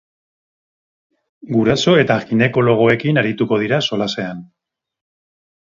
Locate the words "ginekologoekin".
2.31-3.23